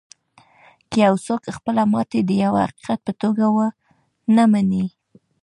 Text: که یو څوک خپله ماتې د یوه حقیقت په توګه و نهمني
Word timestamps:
که 0.89 0.97
یو 1.05 1.15
څوک 1.25 1.41
خپله 1.57 1.83
ماتې 1.91 2.19
د 2.23 2.31
یوه 2.43 2.59
حقیقت 2.67 2.99
په 3.07 3.13
توګه 3.21 3.45
و 3.55 3.57
نهمني 4.35 4.85